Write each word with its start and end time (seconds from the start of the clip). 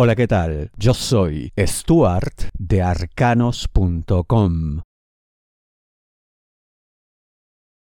Hola, 0.00 0.14
¿qué 0.14 0.28
tal? 0.28 0.70
Yo 0.76 0.94
soy 0.94 1.52
Stuart 1.58 2.52
de 2.56 2.82
arcanos.com. 2.82 4.82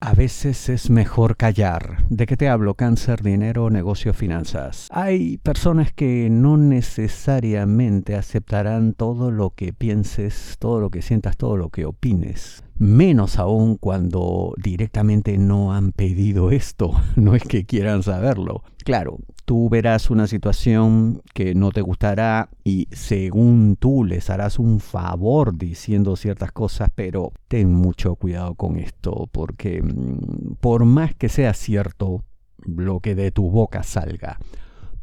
A 0.00 0.14
veces 0.14 0.68
es 0.70 0.90
mejor 0.90 1.36
callar. 1.36 1.98
¿De 2.08 2.26
qué 2.26 2.36
te 2.36 2.48
hablo? 2.48 2.74
Cáncer, 2.74 3.22
dinero, 3.22 3.70
negocio, 3.70 4.12
finanzas. 4.12 4.88
Hay 4.90 5.38
personas 5.38 5.92
que 5.92 6.28
no 6.30 6.56
necesariamente 6.56 8.16
aceptarán 8.16 8.94
todo 8.94 9.30
lo 9.30 9.50
que 9.50 9.72
pienses, 9.72 10.56
todo 10.58 10.80
lo 10.80 10.90
que 10.90 11.02
sientas, 11.02 11.36
todo 11.36 11.56
lo 11.56 11.68
que 11.68 11.84
opines. 11.84 12.64
Menos 12.80 13.38
aún 13.38 13.76
cuando 13.76 14.54
directamente 14.56 15.36
no 15.36 15.74
han 15.74 15.92
pedido 15.92 16.50
esto. 16.50 16.92
No 17.14 17.34
es 17.34 17.42
que 17.42 17.66
quieran 17.66 18.02
saberlo. 18.02 18.62
Claro, 18.84 19.18
tú 19.44 19.68
verás 19.68 20.08
una 20.08 20.26
situación 20.26 21.20
que 21.34 21.54
no 21.54 21.72
te 21.72 21.82
gustará 21.82 22.48
y 22.64 22.88
según 22.90 23.76
tú 23.78 24.04
les 24.04 24.30
harás 24.30 24.58
un 24.58 24.80
favor 24.80 25.58
diciendo 25.58 26.16
ciertas 26.16 26.52
cosas, 26.52 26.88
pero 26.94 27.32
ten 27.48 27.70
mucho 27.70 28.14
cuidado 28.14 28.54
con 28.54 28.78
esto, 28.78 29.28
porque 29.30 29.82
mm, 29.82 30.54
por 30.60 30.86
más 30.86 31.14
que 31.14 31.28
sea 31.28 31.52
cierto 31.52 32.24
lo 32.64 33.00
que 33.00 33.14
de 33.14 33.30
tu 33.30 33.50
boca 33.50 33.82
salga, 33.82 34.38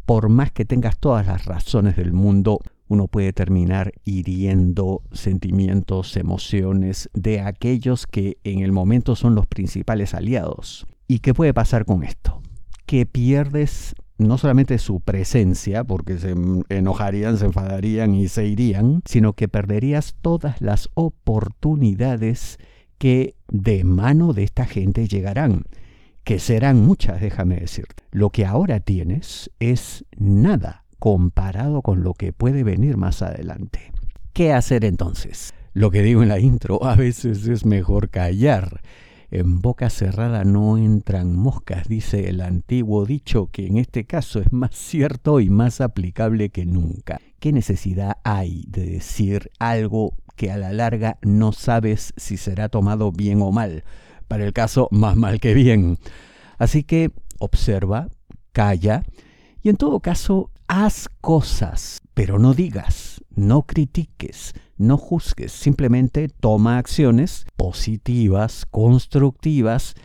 por 0.08 0.30
más 0.30 0.54
que 0.54 0.64
tengas 0.64 0.98
todas 0.98 1.28
las 1.28 1.44
razones 1.44 1.98
del 1.98 2.14
mundo, 2.14 2.62
uno 2.88 3.10
puede 3.10 3.34
terminar 3.34 3.92
hiriendo 4.06 5.02
sentimientos, 5.12 6.16
emociones 6.16 7.10
de 7.14 7.42
aquellos 7.42 8.08
que 8.08 8.38
en 8.46 8.60
el 8.60 8.72
momento 8.72 9.18
son 9.18 9.36
los 9.36 9.48
principales 9.48 10.14
aliados. 10.14 10.88
¿Y 11.10 11.20
qué 11.20 11.34
puede 11.34 11.54
pasar 11.54 11.84
con 11.84 12.04
esto? 12.04 12.42
Que 12.86 13.06
pierdes 13.06 13.96
no 14.18 14.38
solamente 14.38 14.78
su 14.78 15.02
presencia, 15.02 15.84
porque 15.84 16.18
se 16.18 16.36
enojarían, 16.70 17.38
se 17.38 17.48
enfadarían 17.48 18.16
y 18.16 18.30
se 18.30 18.48
irían, 18.48 19.02
sino 19.04 19.34
que 19.34 19.50
perderías 19.50 20.16
todas 20.22 20.62
las 20.62 20.88
oportunidades 20.94 22.60
que 22.98 23.36
de 23.50 23.84
mano 23.84 24.32
de 24.32 24.44
esta 24.44 24.66
gente 24.66 25.06
llegarán, 25.10 25.66
que 26.28 26.40
serán 26.40 26.86
muchas, 26.86 27.22
déjame 27.22 27.56
decirte. 27.56 28.04
Lo 28.12 28.32
que 28.32 28.46
ahora 28.46 28.82
tienes 28.82 29.50
es 29.62 30.04
nada 30.18 30.84
comparado 31.00 31.82
con 31.82 32.04
lo 32.04 32.14
que 32.16 32.34
puede 32.34 32.66
venir 32.66 32.98
más 32.98 33.22
adelante. 33.22 33.94
¿Qué 34.34 34.52
hacer 34.52 34.84
entonces? 34.84 35.54
Lo 35.72 35.90
que 35.90 36.02
digo 36.02 36.24
en 36.24 36.28
la 36.28 36.40
intro, 36.40 36.84
a 36.84 36.96
veces 36.96 37.48
es 37.48 37.66
mejor 37.66 38.10
callar 38.10 38.82
en 39.32 39.62
boca 39.62 39.90
cerrada 39.90 40.44
no 40.44 40.78
entran 40.78 41.34
moscas, 41.34 41.88
dice 41.88 42.30
el 42.30 42.42
antiguo 42.42 43.06
dicho, 43.06 43.50
que 43.50 43.68
en 43.68 43.78
este 43.78 44.06
caso 44.06 44.42
es 44.42 44.52
más 44.52 44.76
cierto 44.76 45.40
y 45.40 45.50
más 45.50 45.80
aplicable 45.80 46.50
que 46.50 46.66
nunca. 46.66 47.20
¿Qué 47.40 47.54
necesidad 47.54 48.18
hay 48.24 48.66
de 48.68 48.86
decir 48.86 49.50
algo 49.60 50.14
que 50.36 50.52
a 50.52 50.58
la 50.58 50.74
larga 50.74 51.20
no 51.22 51.54
sabes 51.54 52.14
si 52.18 52.36
será 52.36 52.68
tomado 52.70 53.12
bien 53.14 53.42
o 53.42 53.52
mal? 53.52 53.84
Para 54.28 54.46
el 54.46 54.54
caso, 54.54 54.88
más 54.92 55.16
mal 55.16 55.40
que 55.40 55.54
bien. 55.54 55.98
Así 56.58 56.84
que 56.84 57.12
observa, 57.40 58.10
calla 58.52 59.04
y 59.62 59.70
en 59.70 59.76
todo 59.76 60.00
caso, 60.00 60.50
haz 60.68 61.10
cosas, 61.22 62.02
pero 62.14 62.40
no 62.40 62.54
digas, 62.54 63.22
no 63.36 63.64
critiques, 63.64 64.54
no 64.78 64.98
juzgues, 64.98 65.52
simplemente 65.52 66.30
toma 66.30 66.78
acciones 66.78 67.46
positivas, 67.56 68.66
constructivas, 68.70 69.96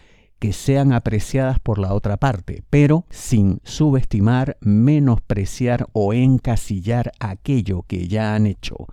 que 0.40 0.52
sean 0.52 0.92
apreciadas 0.92 1.60
por 1.60 1.78
la 1.78 1.94
otra 1.94 2.16
parte, 2.16 2.64
pero 2.68 3.06
sin 3.10 3.60
subestimar, 3.62 4.56
menospreciar 4.60 5.86
o 5.92 6.12
encasillar 6.12 7.12
aquello 7.20 7.84
que 7.86 8.08
ya 8.08 8.34
han 8.34 8.48
hecho. 8.48 8.88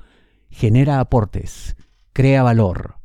Genera 0.52 1.00
aportes, 1.00 1.76
crea 2.14 2.44
valor, 2.44 2.99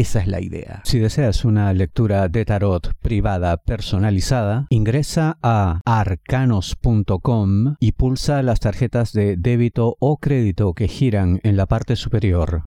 esa 0.00 0.20
es 0.20 0.26
la 0.26 0.40
idea. 0.40 0.82
Si 0.84 0.98
deseas 0.98 1.44
una 1.44 1.72
lectura 1.72 2.28
de 2.28 2.44
tarot 2.44 2.94
privada 3.00 3.56
personalizada, 3.56 4.66
ingresa 4.68 5.38
a 5.42 5.80
arcanos.com 5.84 7.76
y 7.80 7.92
pulsa 7.92 8.42
las 8.42 8.60
tarjetas 8.60 9.12
de 9.12 9.36
débito 9.36 9.96
o 9.98 10.18
crédito 10.18 10.74
que 10.74 10.88
giran 10.88 11.40
en 11.42 11.56
la 11.56 11.66
parte 11.66 11.96
superior. 11.96 12.64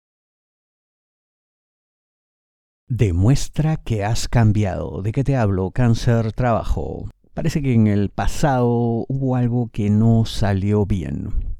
Demuestra 2.88 3.76
que 3.76 4.04
has 4.04 4.28
cambiado. 4.28 5.02
¿De 5.02 5.12
qué 5.12 5.22
te 5.22 5.36
hablo? 5.36 5.70
Cáncer, 5.72 6.32
trabajo. 6.32 7.10
Parece 7.34 7.60
que 7.60 7.74
en 7.74 7.86
el 7.86 8.08
pasado 8.08 9.04
hubo 9.06 9.36
algo 9.36 9.68
que 9.70 9.90
no 9.90 10.24
salió 10.24 10.86
bien 10.86 11.57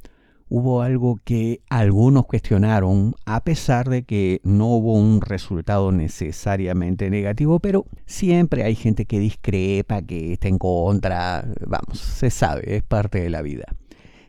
hubo 0.48 0.82
algo 0.82 1.20
que 1.24 1.60
algunos 1.68 2.26
cuestionaron, 2.26 3.14
a 3.26 3.44
pesar 3.44 3.88
de 3.88 4.04
que 4.04 4.40
no 4.44 4.66
hubo 4.66 4.94
un 4.94 5.20
resultado 5.20 5.92
necesariamente 5.92 7.10
negativo, 7.10 7.60
pero 7.60 7.84
siempre 8.06 8.64
hay 8.64 8.74
gente 8.74 9.04
que 9.04 9.18
discrepa, 9.18 10.02
que 10.02 10.32
está 10.32 10.48
en 10.48 10.58
contra, 10.58 11.46
vamos, 11.66 11.98
se 11.98 12.30
sabe, 12.30 12.76
es 12.76 12.82
parte 12.82 13.20
de 13.20 13.30
la 13.30 13.42
vida. 13.42 13.66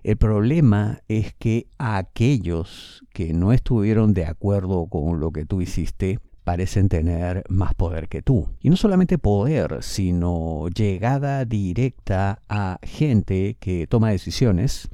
El 0.03 0.17
problema 0.17 1.01
es 1.07 1.33
que 1.33 1.67
aquellos 1.77 3.03
que 3.13 3.33
no 3.33 3.51
estuvieron 3.51 4.13
de 4.13 4.25
acuerdo 4.25 4.87
con 4.87 5.19
lo 5.19 5.31
que 5.31 5.45
tú 5.45 5.61
hiciste, 5.61 6.19
parecen 6.49 6.89
tener 6.89 7.43
más 7.47 7.75
poder 7.75 8.07
que 8.07 8.23
tú. 8.23 8.47
Y 8.59 8.71
no 8.71 8.75
solamente 8.75 9.19
poder, 9.19 9.79
sino 9.81 10.67
llegada 10.69 11.45
directa 11.45 12.41
a 12.49 12.79
gente 12.81 13.55
que 13.59 13.85
toma 13.85 14.09
decisiones 14.09 14.89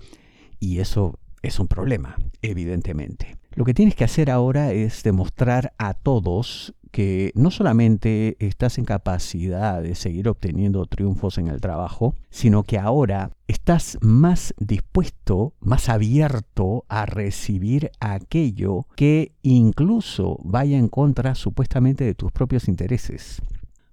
y 0.65 0.79
eso 0.79 1.19
es 1.43 1.59
un 1.59 1.67
problema, 1.67 2.17
evidentemente. 2.41 3.37
Lo 3.53 3.65
que 3.65 3.75
tienes 3.75 3.95
que 3.95 4.03
hacer 4.03 4.31
ahora 4.31 4.71
es 4.71 5.03
demostrar 5.03 5.73
a 5.77 5.93
todos 5.93 6.73
que 6.91 7.31
no 7.35 7.51
solamente 7.51 8.35
estás 8.39 8.77
en 8.77 8.85
capacidad 8.85 9.81
de 9.81 9.95
seguir 9.95 10.27
obteniendo 10.27 10.85
triunfos 10.85 11.37
en 11.37 11.49
el 11.49 11.61
trabajo, 11.61 12.15
sino 12.29 12.63
que 12.63 12.79
ahora 12.79 13.31
estás 13.47 13.97
más 14.01 14.53
dispuesto, 14.57 15.53
más 15.59 15.89
abierto 15.89 16.85
a 16.87 17.05
recibir 17.05 17.91
aquello 17.99 18.87
que 18.95 19.33
incluso 19.43 20.39
vaya 20.43 20.77
en 20.77 20.87
contra 20.87 21.35
supuestamente 21.35 22.05
de 22.05 22.15
tus 22.15 22.31
propios 22.31 22.67
intereses. 22.67 23.41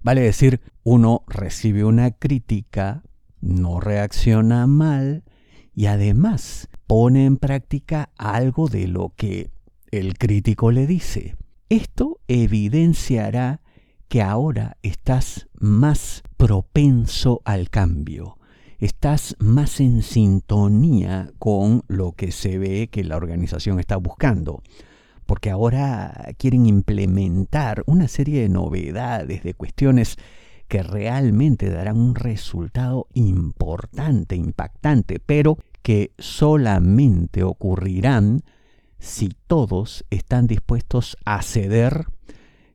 Vale 0.00 0.22
decir, 0.22 0.60
uno 0.84 1.22
recibe 1.26 1.84
una 1.84 2.12
crítica, 2.12 3.02
no 3.40 3.80
reacciona 3.80 4.66
mal, 4.66 5.24
y 5.74 5.86
además 5.86 6.68
pone 6.86 7.24
en 7.24 7.36
práctica 7.36 8.10
algo 8.16 8.68
de 8.68 8.86
lo 8.88 9.12
que 9.16 9.50
el 9.90 10.18
crítico 10.18 10.70
le 10.70 10.86
dice. 10.86 11.36
Esto 11.68 12.18
evidenciará 12.28 13.62
que 14.08 14.20
ahora 14.20 14.76
estás 14.82 15.48
más 15.54 16.22
propenso 16.36 17.40
al 17.44 17.70
cambio, 17.70 18.36
estás 18.78 19.36
más 19.38 19.80
en 19.80 20.02
sintonía 20.02 21.32
con 21.38 21.82
lo 21.88 22.12
que 22.12 22.30
se 22.30 22.58
ve 22.58 22.88
que 22.88 23.04
la 23.04 23.16
organización 23.16 23.80
está 23.80 23.96
buscando, 23.96 24.62
porque 25.24 25.50
ahora 25.50 26.34
quieren 26.36 26.66
implementar 26.66 27.84
una 27.86 28.06
serie 28.06 28.42
de 28.42 28.48
novedades, 28.50 29.42
de 29.44 29.54
cuestiones 29.54 30.18
que 30.72 30.82
realmente 30.82 31.68
darán 31.68 31.98
un 31.98 32.14
resultado 32.14 33.06
importante, 33.12 34.36
impactante, 34.36 35.20
pero 35.20 35.58
que 35.82 36.12
solamente 36.16 37.42
ocurrirán 37.42 38.40
si 38.98 39.36
todos 39.46 40.06
están 40.08 40.46
dispuestos 40.46 41.18
a 41.26 41.42
ceder, 41.42 42.06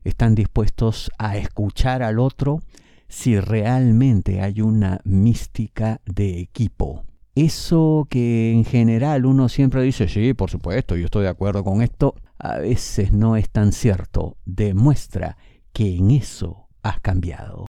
están 0.04 0.36
dispuestos 0.36 1.10
a 1.18 1.38
escuchar 1.38 2.04
al 2.04 2.20
otro, 2.20 2.60
si 3.08 3.40
realmente 3.40 4.42
hay 4.42 4.60
una 4.60 5.00
mística 5.02 6.00
de 6.06 6.38
equipo. 6.38 7.02
Eso 7.34 8.06
que 8.08 8.52
en 8.52 8.64
general 8.64 9.26
uno 9.26 9.48
siempre 9.48 9.82
dice, 9.82 10.06
sí, 10.06 10.34
por 10.34 10.50
supuesto, 10.50 10.94
yo 10.94 11.06
estoy 11.06 11.24
de 11.24 11.30
acuerdo 11.30 11.64
con 11.64 11.82
esto, 11.82 12.14
a 12.38 12.58
veces 12.58 13.12
no 13.12 13.34
es 13.34 13.50
tan 13.50 13.72
cierto. 13.72 14.36
Demuestra 14.44 15.36
que 15.72 15.96
en 15.96 16.12
eso 16.12 16.68
has 16.84 17.00
cambiado 17.00 17.67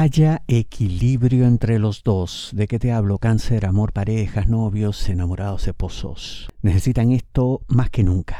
haya 0.00 0.42
equilibrio 0.48 1.46
entre 1.46 1.78
los 1.78 2.02
dos. 2.02 2.52
¿De 2.54 2.66
qué 2.66 2.78
te 2.78 2.90
hablo? 2.90 3.18
Cáncer, 3.18 3.66
amor, 3.66 3.92
parejas, 3.92 4.48
novios, 4.48 5.06
enamorados, 5.10 5.68
esposos. 5.68 6.48
Necesitan 6.62 7.12
esto 7.12 7.60
más 7.68 7.90
que 7.90 8.02
nunca 8.02 8.38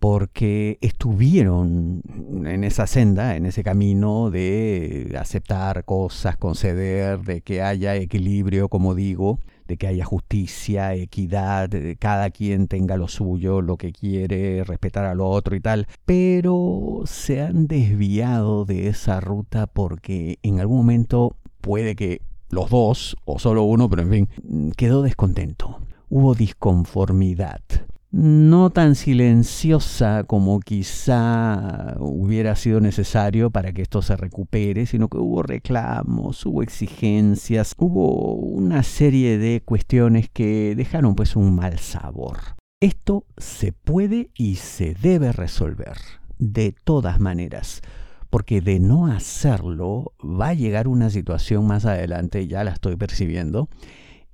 porque 0.00 0.78
estuvieron 0.80 2.02
en 2.44 2.62
esa 2.62 2.86
senda, 2.86 3.36
en 3.36 3.46
ese 3.46 3.64
camino 3.64 4.30
de 4.30 5.16
aceptar 5.18 5.84
cosas, 5.84 6.36
conceder, 6.36 7.20
de 7.20 7.42
que 7.42 7.62
haya 7.62 7.96
equilibrio, 7.96 8.68
como 8.68 8.94
digo, 8.94 9.40
de 9.68 9.76
que 9.76 9.86
haya 9.86 10.04
justicia, 10.04 10.94
equidad, 10.94 11.70
cada 11.98 12.30
quien 12.30 12.66
tenga 12.66 12.96
lo 12.96 13.06
suyo, 13.06 13.60
lo 13.60 13.76
que 13.76 13.92
quiere, 13.92 14.64
respetar 14.64 15.04
al 15.04 15.20
otro 15.20 15.54
y 15.54 15.60
tal, 15.60 15.86
pero 16.04 17.02
se 17.04 17.42
han 17.42 17.66
desviado 17.68 18.64
de 18.64 18.88
esa 18.88 19.20
ruta 19.20 19.66
porque 19.66 20.38
en 20.42 20.58
algún 20.58 20.78
momento 20.78 21.36
puede 21.60 21.94
que 21.94 22.22
los 22.50 22.70
dos, 22.70 23.16
o 23.24 23.38
solo 23.38 23.62
uno, 23.64 23.90
pero 23.90 24.02
en 24.02 24.10
fin, 24.10 24.72
quedó 24.76 25.02
descontento. 25.02 25.80
Hubo 26.08 26.34
disconformidad. 26.34 27.60
No 28.10 28.70
tan 28.70 28.94
silenciosa 28.94 30.24
como 30.24 30.60
quizá 30.60 31.94
hubiera 31.98 32.56
sido 32.56 32.80
necesario 32.80 33.50
para 33.50 33.72
que 33.72 33.82
esto 33.82 34.00
se 34.00 34.16
recupere, 34.16 34.86
sino 34.86 35.08
que 35.08 35.18
hubo 35.18 35.42
reclamos, 35.42 36.46
hubo 36.46 36.62
exigencias, 36.62 37.74
hubo 37.76 38.32
una 38.34 38.82
serie 38.82 39.36
de 39.36 39.60
cuestiones 39.62 40.30
que 40.30 40.74
dejaron 40.74 41.14
pues 41.14 41.36
un 41.36 41.54
mal 41.54 41.78
sabor. 41.78 42.38
Esto 42.80 43.26
se 43.36 43.72
puede 43.72 44.30
y 44.34 44.54
se 44.54 44.94
debe 44.94 45.32
resolver 45.32 45.98
de 46.38 46.74
todas 46.84 47.20
maneras 47.20 47.82
porque 48.30 48.60
de 48.60 48.78
no 48.78 49.06
hacerlo 49.06 50.12
va 50.22 50.48
a 50.48 50.54
llegar 50.54 50.88
una 50.88 51.10
situación 51.10 51.66
más 51.66 51.84
adelante, 51.84 52.46
ya 52.46 52.64
la 52.64 52.72
estoy 52.72 52.96
percibiendo, 52.96 53.68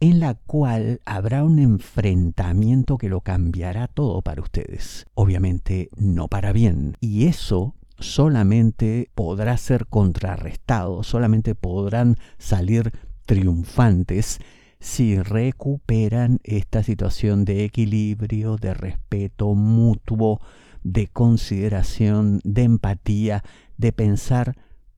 en 0.00 0.20
la 0.20 0.34
cual 0.34 1.00
habrá 1.04 1.44
un 1.44 1.58
enfrentamiento 1.58 2.98
que 2.98 3.08
lo 3.08 3.20
cambiará 3.20 3.88
todo 3.88 4.22
para 4.22 4.42
ustedes. 4.42 5.06
Obviamente 5.14 5.88
no 5.96 6.28
para 6.28 6.52
bien. 6.52 6.96
Y 7.00 7.26
eso 7.26 7.74
solamente 7.98 9.10
podrá 9.14 9.56
ser 9.56 9.86
contrarrestado, 9.86 11.02
solamente 11.02 11.54
podrán 11.54 12.16
salir 12.38 12.92
triunfantes 13.26 14.40
si 14.80 15.18
recuperan 15.18 16.40
esta 16.44 16.82
situación 16.82 17.44
de 17.44 17.64
equilibrio, 17.64 18.56
de 18.56 18.74
respeto 18.74 19.54
mutuo, 19.54 20.40
de 20.82 21.06
consideración, 21.06 22.40
de 22.44 22.64
empatía, 22.64 23.42
de 23.78 23.92
pensar 23.92 24.56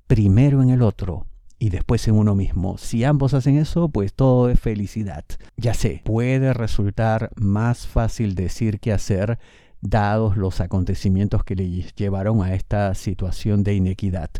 primero 0.08 0.62
en 0.62 0.70
el 0.70 0.82
otro 0.82 1.26
y 1.58 1.70
después 1.70 2.06
en 2.08 2.14
uno 2.14 2.34
mismo. 2.34 2.78
Si 2.78 3.04
ambos 3.04 3.34
hacen 3.34 3.56
eso, 3.56 3.88
pues 3.88 4.14
todo 4.14 4.50
es 4.50 4.60
felicidad. 4.60 5.24
Ya 5.56 5.74
sé, 5.74 6.02
puede 6.04 6.52
resultar 6.52 7.30
más 7.36 7.86
fácil 7.86 8.34
decir 8.34 8.80
que 8.80 8.92
hacer 8.92 9.38
dados 9.80 10.36
los 10.36 10.60
acontecimientos 10.60 11.44
que 11.44 11.56
le 11.56 11.68
llevaron 11.68 12.42
a 12.42 12.54
esta 12.54 12.94
situación 12.94 13.62
de 13.62 13.74
inequidad. 13.74 14.30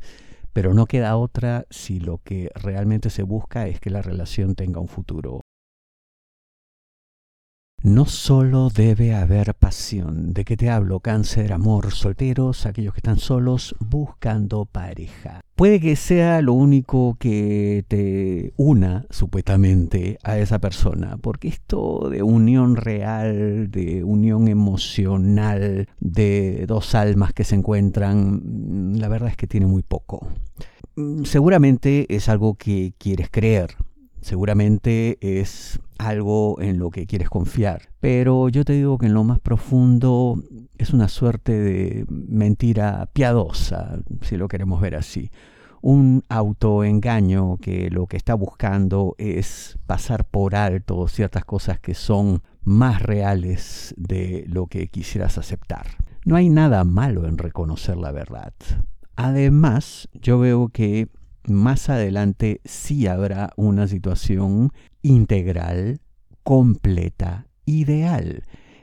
Pero 0.53 0.75
no 0.75 0.87
queda 0.87 1.17
otra 1.17 1.67
si 1.71 2.01
lo 2.01 2.19
que 2.19 2.51
realmente 2.55 3.11
se 3.11 3.23
busca 3.23 3.67
es 3.67 3.81
que 3.81 3.91
la 3.91 4.03
relación 4.03 4.55
tenga 4.55 4.81
un 4.81 4.89
futuro. 4.89 5.43
No 7.83 8.07
solo 8.07 8.69
debe 8.71 9.15
haber 9.15 9.55
pasión. 9.55 10.33
¿De 10.33 10.45
qué 10.45 10.57
te 10.57 10.71
hablo? 10.71 11.01
Cáncer, 11.01 11.53
amor, 11.53 11.93
solteros, 11.93 12.67
aquellos 12.67 12.95
que 12.95 12.99
están 12.99 13.19
solos 13.19 13.77
buscando 13.79 14.65
pareja. 14.65 15.41
Puede 15.57 15.81
que 15.81 15.97
sea 15.97 16.43
lo 16.43 16.53
único 16.53 17.17
que 17.19 17.83
te 17.89 18.53
una, 18.59 19.07
supuestamente, 19.09 20.19
a 20.23 20.37
esa 20.37 20.59
persona, 20.59 21.17
porque 21.17 21.49
esto 21.49 22.11
de 22.11 22.23
unión 22.23 22.77
real, 22.77 23.71
de 23.71 24.05
unión 24.05 24.49
emocional, 24.49 25.89
de 25.99 26.67
dos 26.67 26.95
almas 26.95 27.33
que 27.33 27.45
se 27.45 27.55
encuentran, 27.55 28.99
la 28.99 29.09
verdad 29.09 29.31
es 29.31 29.37
que 29.39 29.47
tiene 29.47 29.65
muy 29.65 29.83
poco. 29.83 30.29
Mm, 30.95 31.25
seguramente 31.25 32.05
es 32.15 32.29
algo 32.29 32.57
que 32.57 32.93
quieres 32.99 33.31
creer, 33.31 33.77
seguramente 34.21 35.17
es 35.23 35.81
algo 35.99 36.61
en 36.61 36.79
lo 36.79 36.91
que 36.91 37.07
quieres 37.07 37.29
confiar. 37.29 37.89
Pero 38.01 38.49
yo 38.49 38.65
te 38.65 38.75
digo 38.75 38.99
que 38.99 39.07
en 39.07 39.15
lo 39.15 39.25
más 39.25 39.41
profundo 39.41 40.43
es 40.79 40.93
una 40.93 41.09
suerte 41.09 41.53
de 41.53 42.05
mentira 42.09 43.09
piadosa, 43.13 43.99
si 44.23 44.37
lo 44.37 44.49
queremos 44.49 44.81
ver 44.81 44.97
así. 44.97 45.31
Un 45.83 46.23
autoengaño 46.29 47.59
que 47.59 47.91
lo 47.91 48.07
que 48.07 48.17
está 48.17 48.35
buscando 48.35 49.15
es 49.19 49.79
pasar 49.87 50.25
por 50.25 50.57
alto 50.57 51.07
ciertas 51.07 51.45
cosas 51.45 51.79
que 51.79 51.95
son 51.95 52.43
más 52.65 53.03
reales 53.03 53.95
de 53.97 54.45
lo 54.49 54.67
que 54.67 54.89
quisieras 54.89 55.39
aceptar. 55.39 55.87
No 56.25 56.35
hay 56.35 56.49
nada 56.49 56.83
malo 56.83 57.29
en 57.29 57.39
reconocer 57.39 57.97
la 57.97 58.11
verdad. 58.11 58.53
Además, 59.15 60.09
yo 60.13 60.39
veo 60.41 60.69
que 60.69 61.09
más 61.47 61.89
adelante 61.89 62.61
sí 62.65 63.07
habrá 63.07 63.53
una 63.57 63.87
situación 63.87 64.73
integral, 65.07 66.01
completa, 66.43 67.47
ideal. 67.65 68.43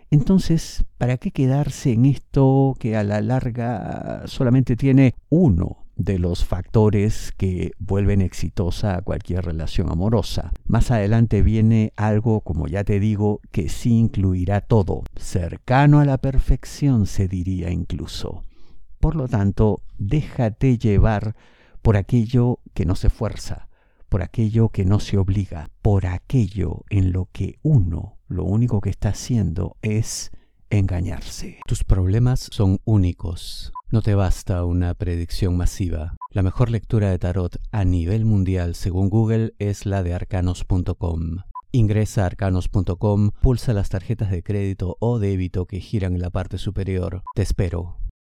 Entonces, 0.10 0.86
¿para 0.98 1.18
qué 1.18 1.32
quedarse 1.32 1.92
en 1.92 2.06
esto 2.06 2.76
que 2.80 2.96
a 2.96 3.04
la 3.04 3.22
larga 3.22 4.24
solamente 4.26 4.76
tiene 4.76 5.16
uno 5.30 5.86
de 5.96 6.18
los 6.18 6.46
factores 6.46 7.32
que 7.36 7.72
vuelven 7.78 8.22
exitosa 8.22 8.96
a 8.96 9.02
cualquier 9.02 9.44
relación 9.46 9.92
amorosa? 9.92 10.52
Más 10.66 10.92
adelante 10.92 11.42
viene 11.42 11.94
algo, 11.96 12.42
como 12.42 12.68
ya 12.68 12.84
te 12.84 13.00
digo, 13.00 13.42
que 13.52 13.70
sí 13.70 13.98
incluirá 13.98 14.62
todo, 14.62 15.04
cercano 15.16 16.00
a 16.00 16.06
la 16.06 16.20
perfección 16.20 17.06
se 17.06 17.28
diría 17.28 17.70
incluso. 17.72 18.44
Por 19.00 19.16
lo 19.16 19.28
tanto, 19.28 19.82
déjate 19.98 20.78
llevar 20.78 21.36
por 21.82 21.98
aquello 21.98 22.60
que 22.74 22.86
no 22.86 22.96
se 22.96 23.10
fuerza, 23.10 23.68
por 24.14 24.22
aquello 24.22 24.70
que 24.70 24.86
no 24.86 25.00
se 25.00 25.18
obliga, 25.18 25.72
por 25.82 26.06
aquello 26.06 26.86
en 26.92 27.14
lo 27.14 27.30
que 27.32 27.58
uno 27.64 28.20
lo 28.28 28.44
único 28.44 28.80
que 28.80 28.92
está 28.92 29.10
haciendo 29.10 29.76
es 29.82 30.30
engañarse. 30.70 31.58
Tus 31.66 31.84
problemas 31.84 32.48
son 32.52 32.78
únicos. 32.86 33.74
No 33.92 34.04
te 34.04 34.14
basta 34.14 34.66
una 34.66 34.94
predicción 34.94 35.58
masiva. 35.58 36.16
La 36.30 36.44
mejor 36.44 36.70
lectura 36.70 37.10
de 37.10 37.18
tarot 37.18 37.58
a 37.72 37.86
nivel 37.86 38.24
mundial 38.24 38.76
según 38.76 39.10
Google 39.10 39.56
es 39.58 39.88
la 39.88 40.04
de 40.04 40.14
arcanos.com. 40.14 41.38
Ingresa 41.72 42.22
a 42.22 42.28
arcanos.com, 42.28 43.32
pulsa 43.42 43.74
las 43.74 43.90
tarjetas 43.90 44.30
de 44.30 44.44
crédito 44.44 44.96
o 45.00 45.18
débito 45.18 45.66
que 45.66 45.80
giran 45.80 46.14
en 46.14 46.22
la 46.22 46.30
parte 46.30 46.60
superior. 46.60 47.24
Te 47.34 47.42
espero. 47.42 48.03